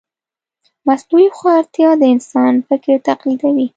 [0.87, 3.67] مصنوعي هوښیارتیا د انسان فکر تقلیدوي.